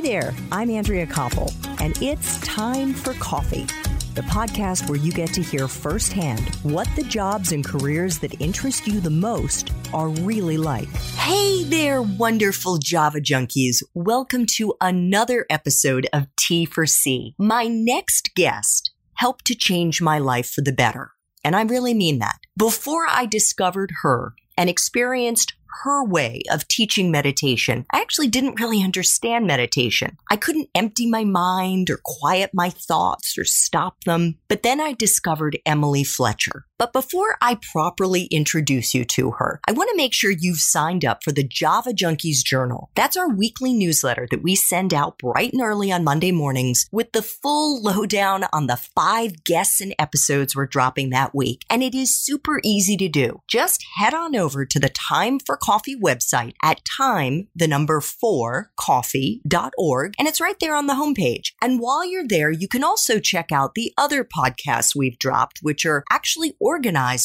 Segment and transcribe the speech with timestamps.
[0.00, 3.66] Hi there, I'm Andrea Koppel, and it's time for coffee.
[4.14, 8.86] The podcast where you get to hear firsthand what the jobs and careers that interest
[8.86, 10.88] you the most are really like.
[11.16, 13.82] Hey there, wonderful Java junkies.
[13.92, 17.34] Welcome to another episode of T for C.
[17.38, 21.10] My next guest helped to change my life for the better.
[21.44, 22.38] And I really mean that.
[22.56, 27.86] Before I discovered her and experienced her way of teaching meditation.
[27.92, 30.16] I actually didn't really understand meditation.
[30.30, 34.38] I couldn't empty my mind or quiet my thoughts or stop them.
[34.48, 36.66] But then I discovered Emily Fletcher.
[36.80, 41.04] But before I properly introduce you to her, I want to make sure you've signed
[41.04, 42.88] up for the Java Junkies Journal.
[42.94, 47.12] That's our weekly newsletter that we send out bright and early on Monday mornings with
[47.12, 51.66] the full lowdown on the five guests and episodes we're dropping that week.
[51.68, 53.42] And it is super easy to do.
[53.46, 58.70] Just head on over to the Time for Coffee website at time, the number four,
[58.80, 60.14] coffee.org.
[60.18, 61.52] And it's right there on the homepage.
[61.60, 65.84] And while you're there, you can also check out the other podcasts we've dropped, which
[65.84, 66.56] are actually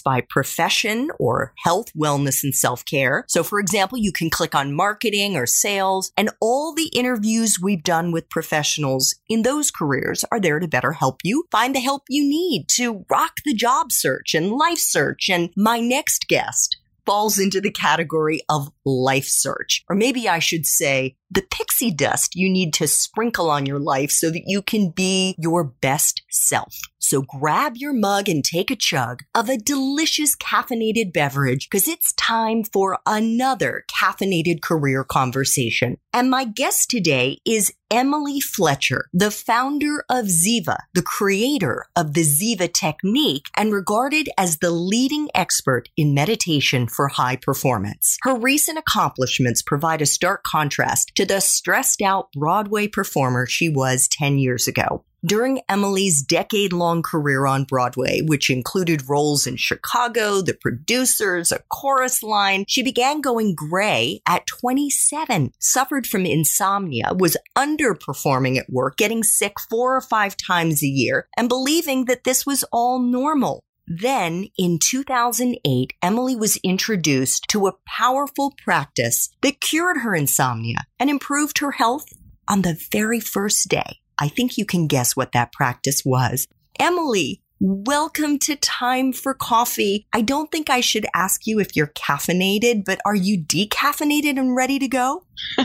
[0.03, 3.25] by profession or health, wellness, and self care.
[3.27, 7.83] So, for example, you can click on marketing or sales, and all the interviews we've
[7.83, 12.03] done with professionals in those careers are there to better help you find the help
[12.09, 15.29] you need to rock the job search and life search.
[15.29, 19.83] And my next guest falls into the category of life search.
[19.89, 24.11] Or maybe I should say the pixie dust you need to sprinkle on your life
[24.11, 26.75] so that you can be your best self.
[26.99, 32.13] So grab your mug and take a chug of a delicious caffeinated beverage because it's
[32.13, 35.97] time for another caffeinated career conversation.
[36.13, 42.23] And my guest today is Emily Fletcher, the founder of Ziva, the creator of the
[42.23, 48.17] Ziva technique and regarded as the leading expert in meditation for high performance.
[48.23, 54.07] Her recent accomplishments provide a stark contrast to the stressed out Broadway performer she was
[54.07, 55.03] 10 years ago.
[55.25, 61.63] During Emily's decade long career on Broadway, which included roles in Chicago, The Producers, A
[61.67, 68.97] Chorus Line, she began going gray at 27, suffered from insomnia, was underperforming at work,
[68.97, 73.63] getting sick four or five times a year, and believing that this was all normal.
[73.87, 81.09] Then in 2008, Emily was introduced to a powerful practice that cured her insomnia and
[81.09, 82.07] improved her health
[82.47, 83.99] on the very first day.
[84.17, 86.47] I think you can guess what that practice was.
[86.79, 90.07] Emily, welcome to Time for Coffee.
[90.13, 94.55] I don't think I should ask you if you're caffeinated, but are you decaffeinated and
[94.55, 95.23] ready to go?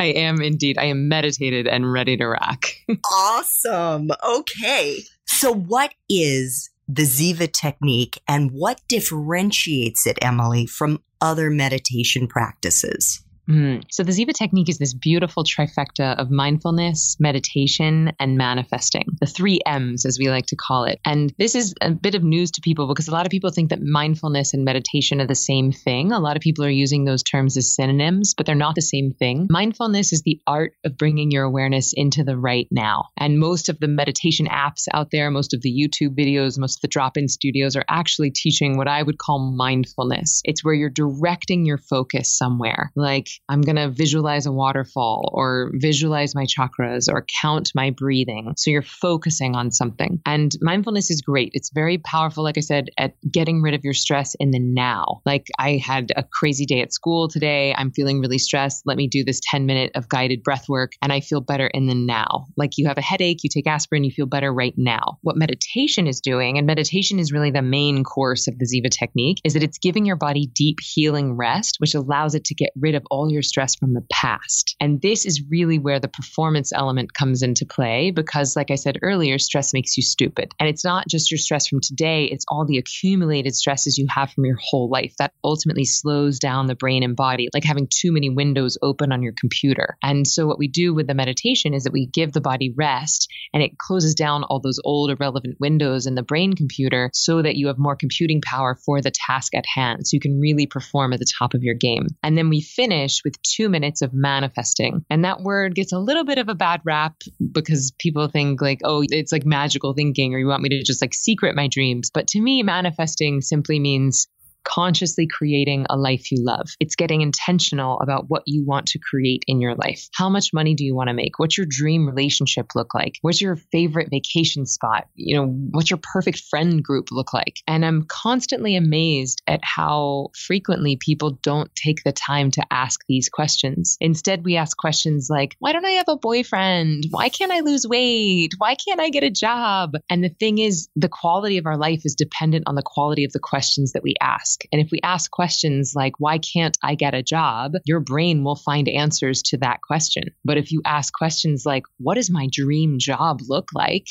[0.00, 0.78] I am indeed.
[0.78, 2.66] I am meditated and ready to rock.
[3.04, 4.10] awesome.
[4.26, 5.02] Okay.
[5.26, 13.24] So, what is the Ziva technique and what differentiates it, Emily, from other meditation practices?
[13.48, 13.84] Mm.
[13.90, 19.06] So the Ziva technique is this beautiful trifecta of mindfulness, meditation, and manifesting.
[19.20, 21.00] The three M's, as we like to call it.
[21.04, 23.70] And this is a bit of news to people because a lot of people think
[23.70, 26.12] that mindfulness and meditation are the same thing.
[26.12, 29.12] A lot of people are using those terms as synonyms, but they're not the same
[29.12, 29.46] thing.
[29.50, 33.06] Mindfulness is the art of bringing your awareness into the right now.
[33.16, 36.82] And most of the meditation apps out there, most of the YouTube videos, most of
[36.82, 40.42] the drop in studios are actually teaching what I would call mindfulness.
[40.44, 42.92] It's where you're directing your focus somewhere.
[42.94, 48.54] Like I'm going to visualize a waterfall or visualize my chakras or count my breathing.
[48.56, 50.20] So you're focusing on something.
[50.24, 51.50] And mindfulness is great.
[51.52, 55.20] It's very powerful, like I said, at getting rid of your stress in the now.
[55.26, 57.74] Like I had a crazy day at school today.
[57.76, 58.82] I'm feeling really stressed.
[58.86, 61.86] Let me do this 10 minute of guided breath work and I feel better in
[61.86, 62.46] the now.
[62.56, 65.18] Like you have a headache, you take aspirin, you feel better right now.
[65.22, 69.40] What meditation is doing, and meditation is really the main course of the Ziva technique,
[69.44, 72.94] is that it's giving your body deep healing rest, which allows it to get rid
[72.94, 74.74] of all all your stress from the past.
[74.80, 78.98] And this is really where the performance element comes into play because, like I said
[79.00, 80.52] earlier, stress makes you stupid.
[80.58, 84.32] And it's not just your stress from today, it's all the accumulated stresses you have
[84.32, 88.10] from your whole life that ultimately slows down the brain and body, like having too
[88.10, 89.96] many windows open on your computer.
[90.02, 93.28] And so, what we do with the meditation is that we give the body rest
[93.54, 97.54] and it closes down all those old irrelevant windows in the brain computer so that
[97.54, 100.08] you have more computing power for the task at hand.
[100.08, 102.08] So you can really perform at the top of your game.
[102.24, 105.04] And then we finish finish with two minutes of manifesting.
[105.10, 107.14] And that word gets a little bit of a bad rap
[107.52, 111.02] because people think like, oh, it's like magical thinking or you want me to just
[111.02, 112.10] like secret my dreams.
[112.12, 114.28] But to me, manifesting simply means
[114.64, 116.68] consciously creating a life you love.
[116.80, 120.08] It's getting intentional about what you want to create in your life.
[120.14, 121.38] How much money do you want to make?
[121.38, 123.14] What's your dream relationship look like?
[123.22, 125.06] What's your favorite vacation spot?
[125.14, 127.56] You know, what's your perfect friend group look like?
[127.66, 133.28] And I'm constantly amazed at how frequently people don't take the time to ask these
[133.28, 133.96] questions.
[134.00, 137.04] Instead, we ask questions like, why don't I have a boyfriend?
[137.10, 138.52] Why can't I lose weight?
[138.58, 139.92] Why can't I get a job?
[140.08, 143.32] And the thing is, the quality of our life is dependent on the quality of
[143.32, 144.51] the questions that we ask.
[144.72, 147.72] And if we ask questions like, why can't I get a job?
[147.84, 150.24] Your brain will find answers to that question.
[150.44, 154.06] But if you ask questions like, what does my dream job look like?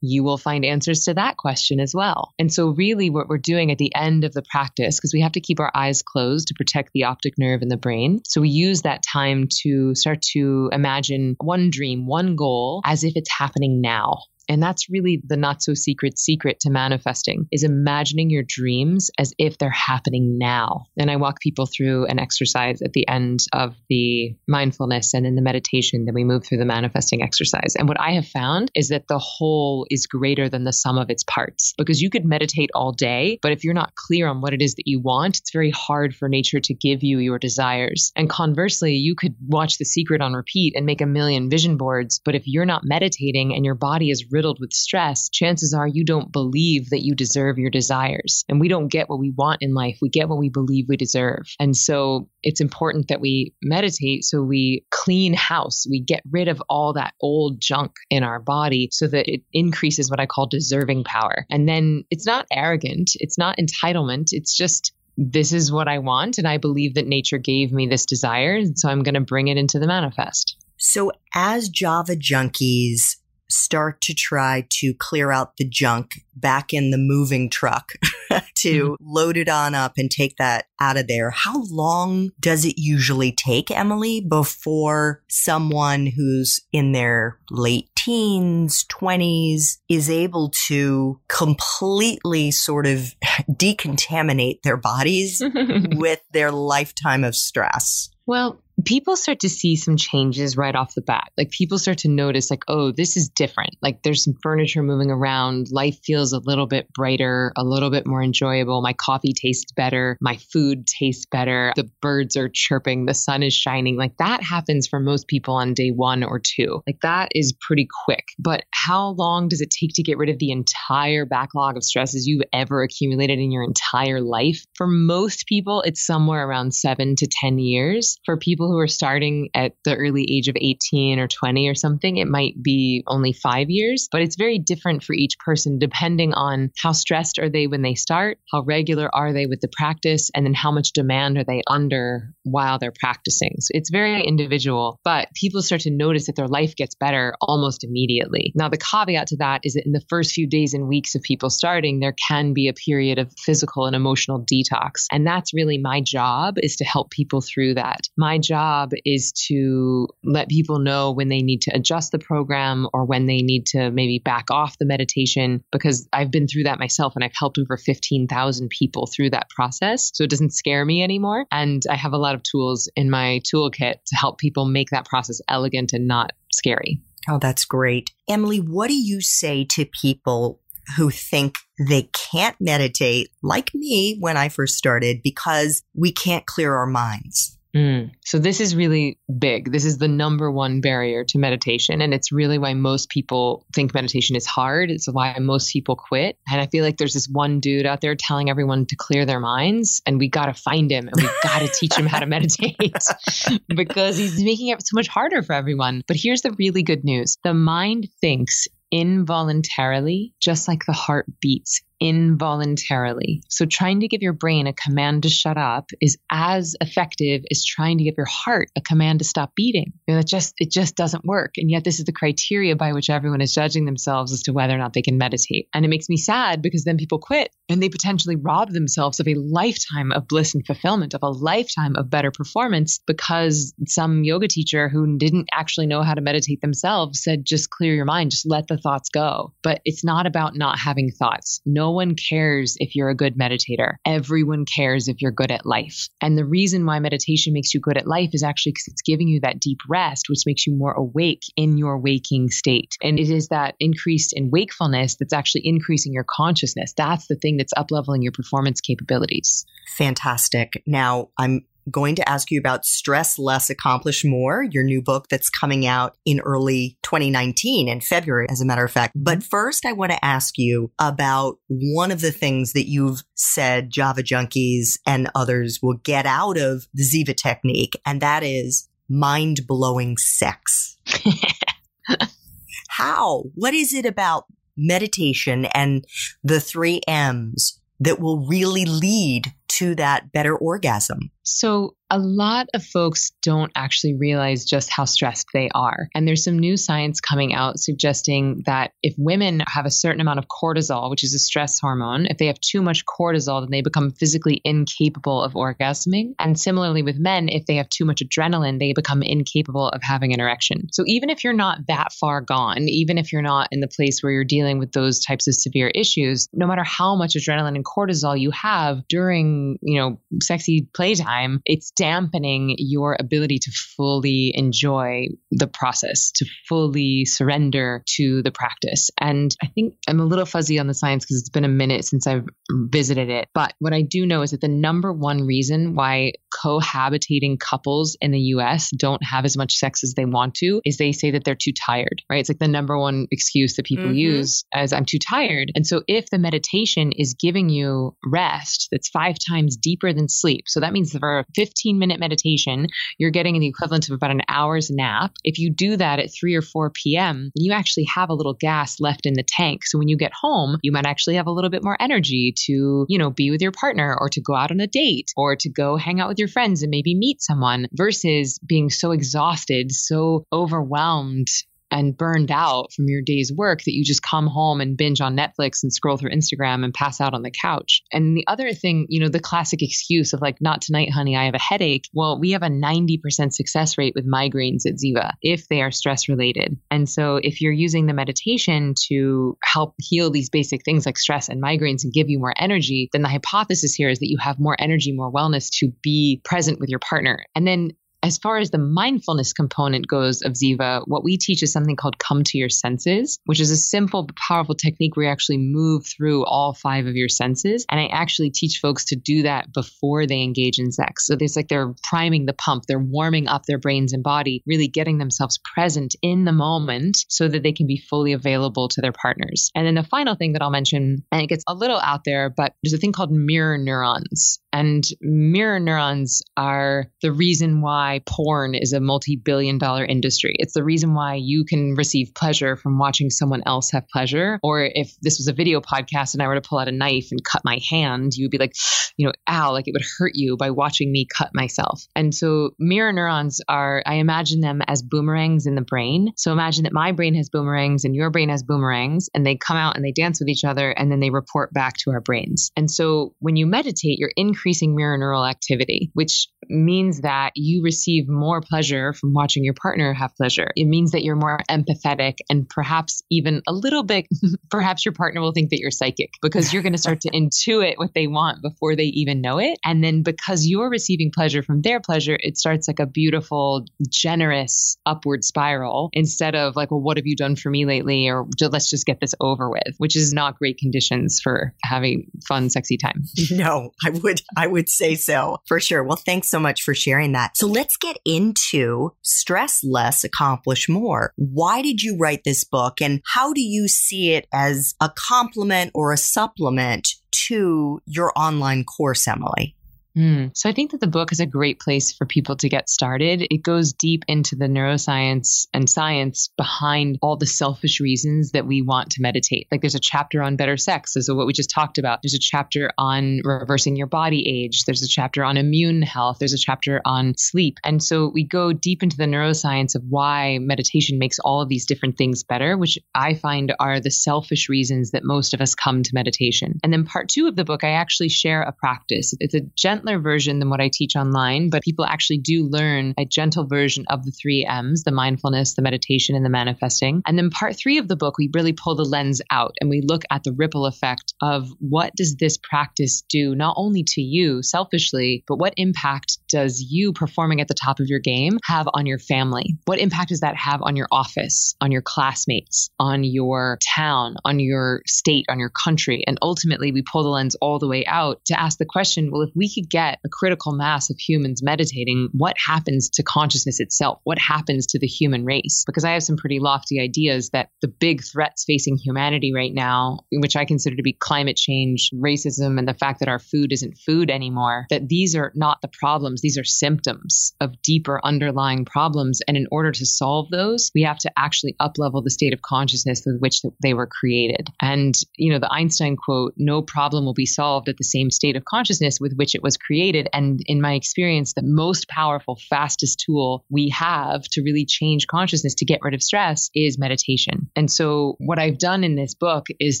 [0.00, 2.32] you will find answers to that question as well.
[2.38, 5.32] And so, really, what we're doing at the end of the practice, because we have
[5.32, 8.22] to keep our eyes closed to protect the optic nerve in the brain.
[8.26, 13.12] So, we use that time to start to imagine one dream, one goal as if
[13.16, 14.20] it's happening now.
[14.50, 19.32] And that's really the not so secret secret to manifesting is imagining your dreams as
[19.38, 20.86] if they're happening now.
[20.98, 25.36] And I walk people through an exercise at the end of the mindfulness and in
[25.36, 27.76] the meditation then we move through the manifesting exercise.
[27.78, 31.10] And what I have found is that the whole is greater than the sum of
[31.10, 34.52] its parts because you could meditate all day, but if you're not clear on what
[34.52, 38.10] it is that you want, it's very hard for nature to give you your desires.
[38.16, 42.20] And conversely, you could watch The Secret on repeat and make a million vision boards,
[42.24, 46.02] but if you're not meditating and your body is riddled with stress, chances are you
[46.02, 48.42] don't believe that you deserve your desires.
[48.48, 49.98] And we don't get what we want in life.
[50.00, 51.42] We get what we believe we deserve.
[51.60, 55.86] And so it's important that we meditate so we clean house.
[55.90, 60.08] We get rid of all that old junk in our body so that it increases
[60.08, 61.44] what I call deserving power.
[61.50, 66.38] And then it's not arrogant, it's not entitlement, it's just this is what I want.
[66.38, 68.54] And I believe that nature gave me this desire.
[68.54, 70.56] And so I'm going to bring it into the manifest.
[70.78, 73.16] So, as Java junkies,
[73.50, 77.92] start to try to clear out the junk back in the moving truck
[78.56, 78.94] to mm-hmm.
[79.00, 81.30] load it on up and take that out of there.
[81.30, 89.78] How long does it usually take, Emily, before someone who's in their late teens, 20s
[89.88, 93.14] is able to completely sort of
[93.50, 95.42] decontaminate their bodies
[95.94, 98.08] with their lifetime of stress?
[98.26, 101.30] Well, people start to see some changes right off the bat.
[101.36, 103.76] Like people start to notice, like, oh, this is different.
[103.82, 105.68] Like there's some furniture moving around.
[105.70, 108.82] Life feels a little bit brighter, a little bit more enjoyable.
[108.82, 110.16] My coffee tastes better.
[110.20, 111.72] My food tastes better.
[111.76, 113.06] The birds are chirping.
[113.06, 113.96] The sun is shining.
[113.96, 116.82] Like that happens for most people on day one or two.
[116.86, 118.28] Like that is pretty quick.
[118.38, 122.26] But how long does it take to get rid of the entire backlog of stresses
[122.26, 124.64] you've ever accumulated in your entire life?
[124.74, 128.18] For most people, it's somewhere around seven to 10 years.
[128.24, 132.16] For people who are starting at the early age of 18 or 20 or something,
[132.16, 136.70] it might be only five years, but it's very different for each person depending on
[136.78, 140.46] how stressed are they when they start, how regular are they with the practice, and
[140.46, 143.56] then how much demand are they under while they're practicing.
[143.60, 147.84] So it's very individual, but people start to notice that their life gets better almost
[147.84, 148.52] immediately.
[148.54, 151.22] Now, the caveat to that is that in the first few days and weeks of
[151.22, 155.06] people starting, there can be a period of physical and emotional detox.
[155.10, 158.00] And that's really my job is to help people through that.
[158.16, 162.86] My job job is to let people know when they need to adjust the program
[162.92, 166.78] or when they need to maybe back off the meditation because I've been through that
[166.78, 170.10] myself and I've helped over 15,000 people through that process.
[170.14, 171.46] So it doesn't scare me anymore.
[171.50, 175.06] And I have a lot of tools in my toolkit to help people make that
[175.06, 177.00] process elegant and not scary.
[177.28, 178.10] Oh, that's great.
[178.28, 180.60] Emily, what do you say to people
[180.96, 186.74] who think they can't meditate, like me when I first started, because we can't clear
[186.74, 187.58] our minds?
[187.74, 188.10] Mm.
[188.24, 189.70] So, this is really big.
[189.70, 192.00] This is the number one barrier to meditation.
[192.00, 194.90] And it's really why most people think meditation is hard.
[194.90, 196.36] It's why most people quit.
[196.50, 199.40] And I feel like there's this one dude out there telling everyone to clear their
[199.40, 202.26] minds, and we got to find him and we got to teach him how to
[202.26, 202.76] meditate
[203.68, 206.02] because he's making it so much harder for everyone.
[206.06, 211.82] But here's the really good news the mind thinks involuntarily, just like the heart beats
[212.00, 213.42] involuntarily.
[213.48, 217.64] So trying to give your brain a command to shut up is as effective as
[217.64, 219.92] trying to give your heart a command to stop beating.
[220.08, 221.54] You know, it just it just doesn't work.
[221.58, 224.74] And yet this is the criteria by which everyone is judging themselves as to whether
[224.74, 225.68] or not they can meditate.
[225.74, 229.28] And it makes me sad because then people quit and they potentially rob themselves of
[229.28, 234.48] a lifetime of bliss and fulfillment, of a lifetime of better performance because some yoga
[234.48, 238.48] teacher who didn't actually know how to meditate themselves said just clear your mind, just
[238.48, 239.52] let the thoughts go.
[239.62, 241.60] But it's not about not having thoughts.
[241.66, 243.94] No no one cares if you're a good meditator.
[244.06, 246.06] Everyone cares if you're good at life.
[246.20, 249.26] And the reason why meditation makes you good at life is actually because it's giving
[249.26, 252.96] you that deep rest, which makes you more awake in your waking state.
[253.02, 256.92] And it is that increase in wakefulness that's actually increasing your consciousness.
[256.96, 259.66] That's the thing that's up leveling your performance capabilities.
[259.96, 260.84] Fantastic.
[260.86, 265.50] Now, I'm going to ask you about Stress Less, Accomplish More, your new book that's
[265.50, 269.12] coming out in early 2019 in February, as a matter of fact.
[269.16, 269.48] But mm-hmm.
[269.48, 274.22] first, I want to ask you about one of the things that you've said Java
[274.22, 280.16] junkies and others will get out of the Ziva technique, and that is mind blowing
[280.16, 280.96] sex.
[282.88, 283.44] How?
[283.54, 284.44] What is it about
[284.76, 286.04] meditation and
[286.42, 291.30] the three M's that will really lead to that better orgasm?
[291.52, 296.08] So, a lot of folks don't actually realize just how stressed they are.
[296.14, 300.40] And there's some new science coming out suggesting that if women have a certain amount
[300.40, 303.80] of cortisol, which is a stress hormone, if they have too much cortisol, then they
[303.80, 306.34] become physically incapable of orgasming.
[306.40, 310.34] And similarly with men, if they have too much adrenaline, they become incapable of having
[310.34, 310.88] an erection.
[310.92, 314.20] So even if you're not that far gone, even if you're not in the place
[314.20, 317.84] where you're dealing with those types of severe issues, no matter how much adrenaline and
[317.84, 325.28] cortisol you have during, you know, sexy playtime, it's dampening your ability to fully enjoy
[325.50, 329.10] the process, to fully surrender to the practice.
[329.18, 332.04] And I think I'm a little fuzzy on the science because it's been a minute
[332.04, 333.48] since I've visited it.
[333.54, 336.32] But what I do know is that the number one reason why
[336.64, 340.96] cohabitating couples in the US don't have as much sex as they want to is
[340.96, 342.40] they say that they're too tired, right?
[342.40, 344.14] It's like the number one excuse that people mm-hmm.
[344.14, 345.72] use as I'm too tired.
[345.74, 350.64] And so if the meditation is giving you rest that's five times deeper than sleep,
[350.66, 354.30] so that means for a 15 15 minute meditation, you're getting the equivalent of about
[354.30, 355.32] an hour's nap.
[355.44, 359.00] If you do that at 3 or 4 p.m., you actually have a little gas
[359.00, 359.86] left in the tank.
[359.86, 363.06] So when you get home, you might actually have a little bit more energy to,
[363.08, 365.68] you know, be with your partner or to go out on a date or to
[365.70, 370.44] go hang out with your friends and maybe meet someone versus being so exhausted, so
[370.52, 371.48] overwhelmed
[371.90, 375.36] and burned out from your day's work that you just come home and binge on
[375.36, 378.02] Netflix and scroll through Instagram and pass out on the couch.
[378.12, 381.44] And the other thing, you know, the classic excuse of like, not tonight, honey, I
[381.44, 382.04] have a headache.
[382.12, 386.28] Well, we have a 90% success rate with migraines at Ziva if they are stress
[386.28, 386.78] related.
[386.90, 391.48] And so if you're using the meditation to help heal these basic things like stress
[391.48, 394.58] and migraines and give you more energy, then the hypothesis here is that you have
[394.58, 397.44] more energy, more wellness to be present with your partner.
[397.54, 397.92] And then
[398.22, 402.18] as far as the mindfulness component goes of Ziva, what we teach is something called
[402.18, 406.06] come to your senses, which is a simple but powerful technique where you actually move
[406.06, 407.86] through all five of your senses.
[407.88, 411.26] And I actually teach folks to do that before they engage in sex.
[411.26, 414.88] So it's like they're priming the pump, they're warming up their brains and body, really
[414.88, 419.12] getting themselves present in the moment so that they can be fully available to their
[419.12, 419.70] partners.
[419.74, 422.50] And then the final thing that I'll mention, and it gets a little out there,
[422.50, 424.60] but there's a thing called mirror neurons.
[424.72, 430.54] And mirror neurons are the reason why porn is a multi billion dollar industry.
[430.58, 434.58] It's the reason why you can receive pleasure from watching someone else have pleasure.
[434.62, 437.28] Or if this was a video podcast and I were to pull out a knife
[437.30, 438.74] and cut my hand, you would be like,
[439.16, 442.06] you know, ow, like it would hurt you by watching me cut myself.
[442.14, 446.32] And so mirror neurons are, I imagine them as boomerangs in the brain.
[446.36, 449.76] So imagine that my brain has boomerangs and your brain has boomerangs, and they come
[449.76, 452.70] out and they dance with each other and then they report back to our brains.
[452.76, 457.82] And so when you meditate, you're in increasing mirror neural activity, which means that you
[457.82, 460.70] receive more pleasure from watching your partner have pleasure.
[460.76, 464.26] It means that you're more empathetic and perhaps even a little bit,
[464.70, 467.94] perhaps your partner will think that you're psychic because you're going to start to intuit
[467.96, 469.78] what they want before they even know it.
[469.84, 474.98] And then because you're receiving pleasure from their pleasure, it starts like a beautiful, generous
[475.06, 478.28] upward spiral instead of like, well, what have you done for me lately?
[478.28, 482.68] Or let's just get this over with, which is not great conditions for having fun,
[482.68, 483.22] sexy time.
[483.50, 486.02] No, I would I would say so for sure.
[486.02, 487.56] Well, thanks so much for sharing that.
[487.56, 491.32] So let's get into stress less, accomplish more.
[491.36, 495.92] Why did you write this book and how do you see it as a complement
[495.94, 497.08] or a supplement
[497.48, 499.76] to your online course, Emily?
[500.16, 500.50] Mm.
[500.54, 503.46] So I think that the book is a great place for people to get started.
[503.50, 508.82] It goes deep into the neuroscience and science behind all the selfish reasons that we
[508.82, 509.68] want to meditate.
[509.70, 512.20] Like there's a chapter on better sex, so what we just talked about.
[512.22, 514.84] There's a chapter on reversing your body age.
[514.84, 516.38] There's a chapter on immune health.
[516.40, 517.78] There's a chapter on sleep.
[517.84, 521.86] And so we go deep into the neuroscience of why meditation makes all of these
[521.86, 526.02] different things better, which I find are the selfish reasons that most of us come
[526.02, 526.78] to meditation.
[526.82, 529.34] And then part two of the book, I actually share a practice.
[529.38, 533.12] It's a gentle gentler version than what I teach online, but people actually do learn
[533.18, 537.20] a gentle version of the three M's the mindfulness, the meditation, and the manifesting.
[537.26, 540.00] And then part three of the book, we really pull the lens out and we
[540.00, 544.62] look at the ripple effect of what does this practice do, not only to you
[544.62, 549.04] selfishly, but what impact does you performing at the top of your game have on
[549.04, 549.76] your family?
[549.84, 554.60] What impact does that have on your office, on your classmates, on your town, on
[554.60, 556.24] your state, on your country?
[556.26, 559.42] And ultimately, we pull the lens all the way out to ask the question well,
[559.42, 564.20] if we could get a critical mass of humans meditating, what happens to consciousness itself?
[564.24, 565.84] What happens to the human race?
[565.86, 570.20] Because I have some pretty lofty ideas that the big threats facing humanity right now,
[570.32, 573.98] which I consider to be climate change, racism, and the fact that our food isn't
[574.06, 576.40] food anymore, that these are not the problems.
[576.40, 579.40] These are symptoms of deeper underlying problems.
[579.46, 583.22] And in order to solve those, we have to actually uplevel the state of consciousness
[583.26, 584.68] with which they were created.
[584.80, 588.56] And, you know, the Einstein quote, no problem will be solved at the same state
[588.56, 590.28] of consciousness with which it was created.
[590.32, 595.74] And in my experience, the most powerful, fastest tool we have to really change consciousness
[595.76, 597.70] to get rid of stress is meditation.
[597.76, 600.00] And so what I've done in this book is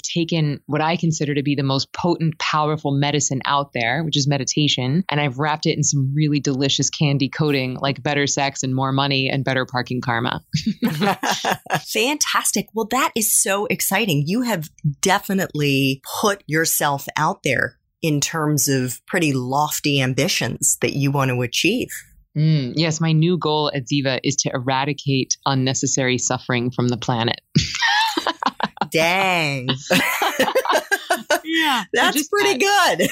[0.00, 4.28] taken what I consider to be the most potent, powerful medicine out there, which is
[4.28, 8.74] meditation, and I've wrapped it in some really delicious candy coating like better sex and
[8.74, 10.42] more money and better parking karma.
[11.92, 12.68] Fantastic.
[12.74, 14.24] Well, that is so exciting.
[14.26, 14.68] You have
[15.00, 21.42] definitely put yourself out there in terms of pretty lofty ambitions that you want to
[21.42, 21.88] achieve.
[22.36, 27.40] Mm, yes, my new goal at Ziva is to eradicate unnecessary suffering from the planet.
[28.90, 29.68] Dang.
[31.44, 31.84] yeah.
[31.92, 33.08] That's pretty good.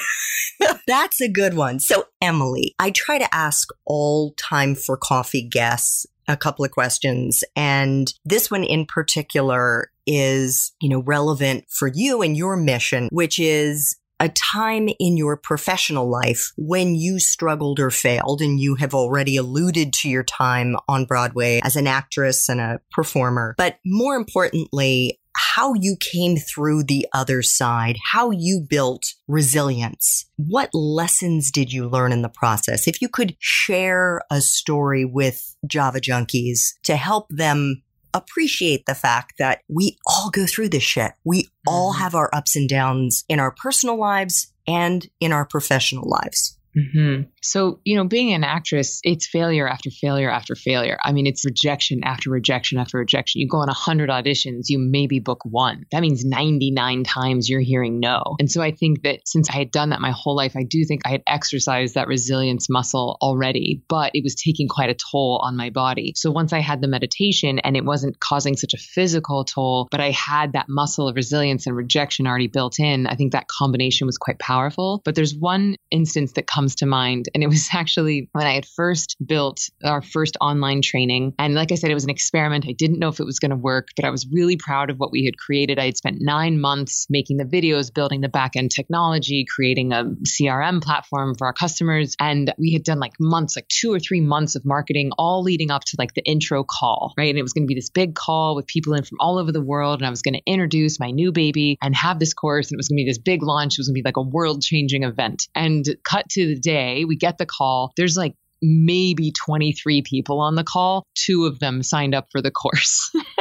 [0.87, 1.79] That's a good one.
[1.79, 7.43] So, Emily, I try to ask all time for coffee guests a couple of questions.
[7.55, 13.39] And this one in particular is, you know, relevant for you and your mission, which
[13.39, 18.93] is a time in your professional life when you struggled or failed, and you have
[18.93, 23.55] already alluded to your time on Broadway as an actress and a performer.
[23.57, 30.25] But more importantly, how you came through the other side, how you built resilience.
[30.35, 32.87] What lessons did you learn in the process?
[32.87, 37.83] If you could share a story with Java junkies to help them
[38.13, 41.11] appreciate the fact that we all go through this shit.
[41.23, 41.69] We mm-hmm.
[41.69, 46.57] all have our ups and downs in our personal lives and in our professional lives.
[46.77, 47.23] Mm-hmm.
[47.41, 50.97] So, you know, being an actress, it's failure after failure after failure.
[51.03, 53.41] I mean, it's rejection after rejection after rejection.
[53.41, 55.85] You go on 100 auditions, you maybe book one.
[55.91, 58.21] That means 99 times you're hearing no.
[58.39, 60.83] And so I think that since I had done that my whole life, I do
[60.85, 65.41] think I had exercised that resilience muscle already, but it was taking quite a toll
[65.43, 66.13] on my body.
[66.15, 70.01] So once I had the meditation and it wasn't causing such a physical toll, but
[70.01, 74.07] I had that muscle of resilience and rejection already built in, I think that combination
[74.07, 75.01] was quite powerful.
[75.05, 78.65] But there's one instance that comes to mind and it was actually when I had
[78.65, 81.33] first built our first online training.
[81.39, 82.65] And like I said, it was an experiment.
[82.67, 84.97] I didn't know if it was going to work, but I was really proud of
[84.97, 85.79] what we had created.
[85.79, 90.05] I had spent nine months making the videos, building the back end technology, creating a
[90.27, 92.15] CRM platform for our customers.
[92.19, 95.71] And we had done like months, like two or three months of marketing, all leading
[95.71, 97.29] up to like the intro call, right?
[97.29, 99.51] And it was going to be this big call with people in from all over
[99.51, 99.99] the world.
[99.99, 102.69] And I was going to introduce my new baby and have this course.
[102.69, 103.75] And it was going to be this big launch.
[103.75, 105.47] It was going to be like a world changing event.
[105.55, 107.91] And cut to the day, we get the call.
[107.95, 111.03] There's like maybe 23 people on the call.
[111.15, 113.11] Two of them signed up for the course.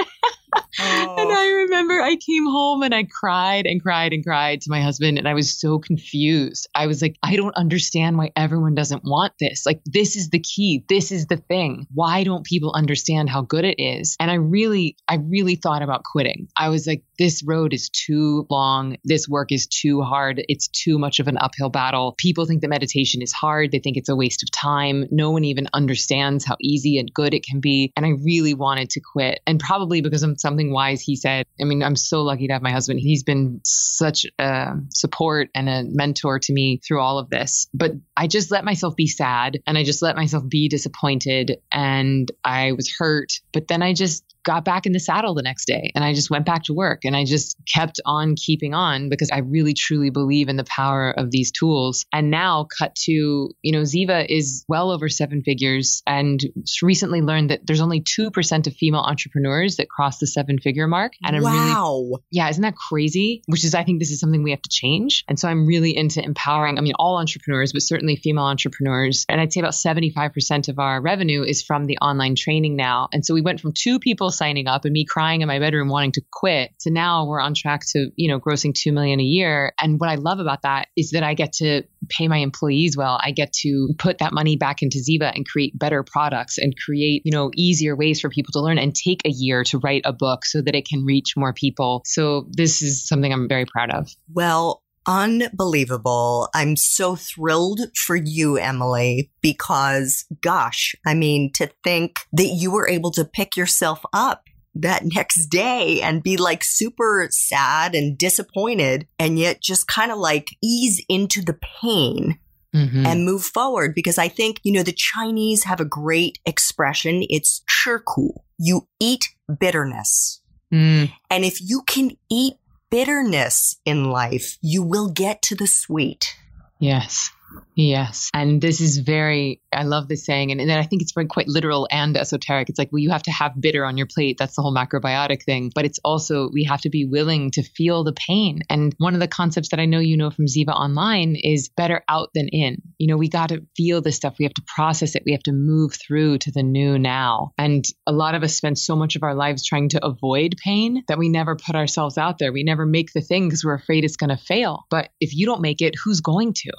[0.80, 1.16] Oh.
[1.18, 4.80] And I remember I came home and I cried and cried and cried to my
[4.82, 5.18] husband.
[5.18, 6.68] And I was so confused.
[6.74, 9.64] I was like, I don't understand why everyone doesn't want this.
[9.66, 10.84] Like, this is the key.
[10.88, 11.86] This is the thing.
[11.92, 14.16] Why don't people understand how good it is?
[14.20, 16.48] And I really, I really thought about quitting.
[16.56, 18.96] I was like, this road is too long.
[19.04, 20.42] This work is too hard.
[20.48, 22.14] It's too much of an uphill battle.
[22.18, 23.72] People think that meditation is hard.
[23.72, 25.06] They think it's a waste of time.
[25.10, 27.92] No one even understands how easy and good it can be.
[27.96, 29.40] And I really wanted to quit.
[29.46, 32.62] And probably because I'm something wise, he said, I mean, I'm so lucky to have
[32.62, 33.00] my husband.
[33.00, 37.68] He's been such a support and a mentor to me through all of this.
[37.72, 42.30] But I just let myself be sad and I just let myself be disappointed and
[42.44, 43.34] I was hurt.
[43.52, 46.30] But then I just got back in the saddle the next day and I just
[46.30, 50.08] went back to work and I just kept on keeping on because I really truly
[50.08, 52.06] believe in the power of these tools.
[52.14, 56.40] And now cut to, you know, Ziva is well over seven figures and
[56.82, 61.12] recently learned that there's only 2% of female entrepreneurs that cross the seven figure mark.
[61.22, 62.00] And I'm wow.
[62.00, 63.42] really, yeah, isn't that crazy?
[63.46, 65.24] Which is, I think this is something we have to change.
[65.28, 69.26] And so I'm really into empowering, I mean, all entrepreneurs, but certainly female entrepreneurs.
[69.28, 73.08] And I'd say about 75% of our revenue is from the online training now.
[73.12, 75.88] And so we went from two people signing up and me crying in my bedroom
[75.88, 79.24] wanting to quit to now we're on track to, you know, grossing 2 million a
[79.24, 79.72] year.
[79.78, 83.18] And what I love about that is that I get to pay my employees well,
[83.22, 87.22] I get to put that money back into Ziva and create better products and create,
[87.24, 90.12] you know, easier ways for people to learn and take a year to write a
[90.12, 92.02] book so that it can reach more people.
[92.04, 94.10] So this is something I'm very proud of.
[94.32, 96.48] Well, unbelievable.
[96.54, 102.88] I'm so thrilled for you, Emily, because gosh, I mean, to think that you were
[102.88, 104.44] able to pick yourself up
[104.78, 110.18] that next day and be like super sad and disappointed and yet just kind of
[110.18, 112.38] like ease into the pain
[112.76, 113.06] Mm-hmm.
[113.06, 117.24] and move forward because I think, you know, the Chinese have a great expression.
[117.30, 118.42] It's 吃苦.
[118.58, 119.24] You eat
[119.58, 120.42] bitterness.
[120.72, 121.10] Mm.
[121.30, 122.56] And if you can eat
[122.90, 126.36] bitterness in life, you will get to the sweet.
[126.78, 127.30] Yes.
[127.74, 128.28] Yes.
[128.34, 130.50] And this is very, I love this saying.
[130.50, 132.68] And, and I think it's very quite literal and esoteric.
[132.68, 134.36] It's like, well, you have to have bitter on your plate.
[134.36, 135.70] That's the whole macrobiotic thing.
[135.74, 138.62] But it's also, we have to be willing to feel the pain.
[138.68, 142.02] And one of the concepts that I know you know from Ziva Online is better
[142.08, 142.82] out than in.
[142.98, 144.36] You know, we got to feel this stuff.
[144.38, 145.22] We have to process it.
[145.24, 147.52] We have to move through to the new now.
[147.56, 151.04] And a lot of us spend so much of our lives trying to avoid pain
[151.06, 152.52] that we never put ourselves out there.
[152.52, 154.84] We never make the thing because we're afraid it's going to fail.
[154.90, 156.72] But if you don't make it, who's going to?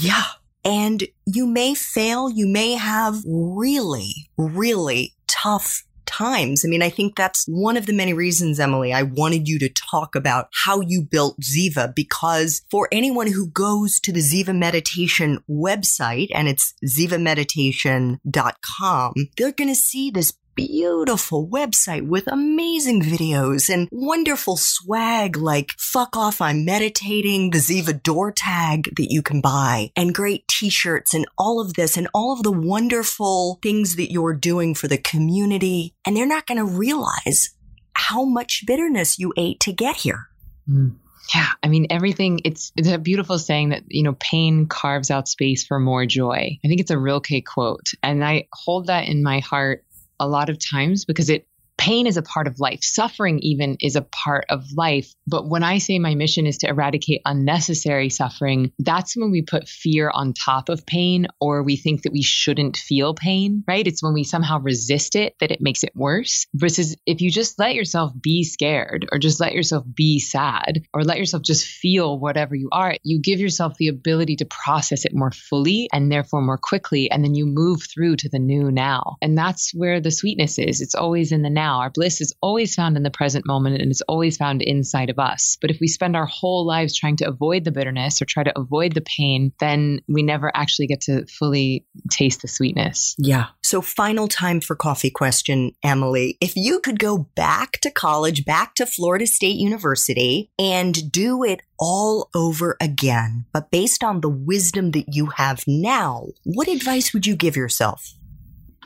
[0.00, 0.24] Yeah.
[0.64, 2.30] And you may fail.
[2.30, 6.64] You may have really, really tough times.
[6.64, 9.68] I mean, I think that's one of the many reasons, Emily, I wanted you to
[9.68, 15.40] talk about how you built Ziva because for anyone who goes to the Ziva Meditation
[15.50, 23.88] website and it's zivameditation.com, they're going to see this beautiful website with amazing videos and
[23.90, 29.90] wonderful swag like fuck off I'm meditating, the Ziva door tag that you can buy
[29.96, 34.34] and great t-shirts and all of this and all of the wonderful things that you're
[34.34, 35.94] doing for the community.
[36.06, 37.54] And they're not going to realize
[37.94, 40.28] how much bitterness you ate to get here.
[40.68, 40.96] Mm.
[41.34, 42.40] Yeah, I mean everything.
[42.44, 46.58] It's it's a beautiful saying that you know pain carves out space for more joy.
[46.62, 49.84] I think it's a Rilke quote, and I hold that in my heart
[50.24, 51.46] a lot of times because it
[51.84, 52.82] pain is a part of life.
[52.82, 55.14] Suffering even is a part of life.
[55.26, 59.68] But when I say my mission is to eradicate unnecessary suffering, that's when we put
[59.68, 63.86] fear on top of pain or we think that we shouldn't feel pain, right?
[63.86, 66.46] It's when we somehow resist it that it makes it worse.
[66.54, 71.04] Versus if you just let yourself be scared or just let yourself be sad or
[71.04, 75.14] let yourself just feel whatever you are, you give yourself the ability to process it
[75.14, 77.10] more fully and therefore more quickly.
[77.10, 79.16] And then you move through to the new now.
[79.20, 80.80] And that's where the sweetness is.
[80.80, 81.80] It's always in the now now.
[81.80, 85.18] Our bliss is always found in the present moment and it's always found inside of
[85.18, 85.56] us.
[85.60, 88.58] But if we spend our whole lives trying to avoid the bitterness or try to
[88.58, 93.14] avoid the pain, then we never actually get to fully taste the sweetness.
[93.18, 93.46] Yeah.
[93.62, 96.36] So, final time for coffee question, Emily.
[96.40, 101.62] If you could go back to college, back to Florida State University, and do it
[101.78, 107.26] all over again, but based on the wisdom that you have now, what advice would
[107.26, 108.14] you give yourself?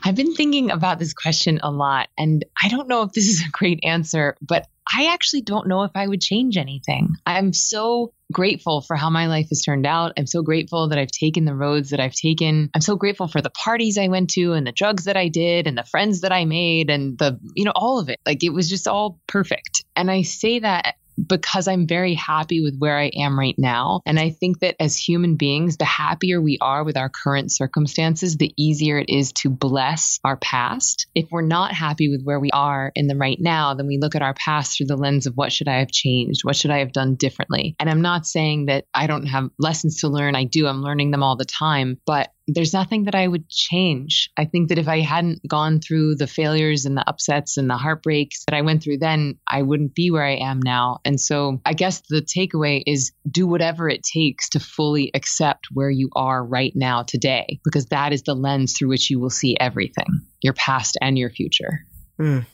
[0.03, 3.45] I've been thinking about this question a lot, and I don't know if this is
[3.45, 7.15] a great answer, but I actually don't know if I would change anything.
[7.25, 10.13] I'm so grateful for how my life has turned out.
[10.17, 12.69] I'm so grateful that I've taken the roads that I've taken.
[12.73, 15.67] I'm so grateful for the parties I went to and the drugs that I did
[15.67, 18.19] and the friends that I made and the, you know, all of it.
[18.25, 19.83] Like it was just all perfect.
[19.95, 20.95] And I say that
[21.27, 24.01] because I'm very happy with where I am right now.
[24.05, 28.37] And I think that as human beings, the happier we are with our current circumstances,
[28.37, 31.07] the easier it is to bless our past.
[31.15, 34.15] If we're not happy with where we are in the right now, then we look
[34.15, 36.41] at our past through the lens of what should I have changed?
[36.43, 37.75] What should I have done differently?
[37.79, 40.35] And I'm not saying that I don't have lessons to learn.
[40.35, 40.67] I do.
[40.67, 41.99] I'm learning them all the time.
[42.05, 44.29] But there's nothing that I would change.
[44.37, 47.77] I think that if I hadn't gone through the failures and the upsets and the
[47.77, 50.99] heartbreaks that I went through then, I wouldn't be where I am now.
[51.05, 55.91] And so I guess the takeaway is do whatever it takes to fully accept where
[55.91, 59.55] you are right now today, because that is the lens through which you will see
[59.59, 61.85] everything, your past and your future.
[62.19, 62.45] Mm.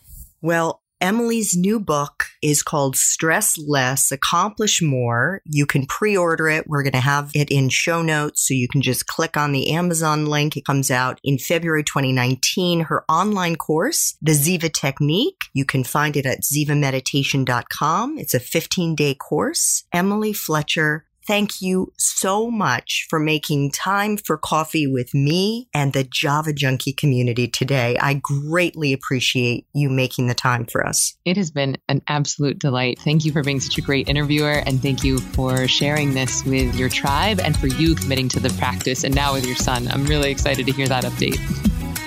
[0.42, 5.40] Well, Emily's new book is called Stress Less, Accomplish More.
[5.46, 6.68] You can pre order it.
[6.68, 9.70] We're going to have it in show notes, so you can just click on the
[9.70, 10.58] Amazon link.
[10.58, 12.80] It comes out in February 2019.
[12.86, 18.18] Her online course, The Ziva Technique, you can find it at zivameditation.com.
[18.18, 19.84] It's a 15 day course.
[19.94, 26.04] Emily Fletcher, Thank you so much for making time for coffee with me and the
[26.04, 27.98] Java Junkie community today.
[28.00, 31.18] I greatly appreciate you making the time for us.
[31.26, 33.00] It has been an absolute delight.
[33.00, 36.76] Thank you for being such a great interviewer and thank you for sharing this with
[36.76, 39.88] your tribe and for you committing to the practice and now with your son.
[39.88, 41.40] I'm really excited to hear that update.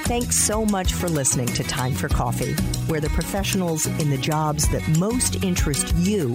[0.07, 2.55] Thanks so much for listening to Time for Coffee,
[2.87, 6.35] where the professionals in the jobs that most interest you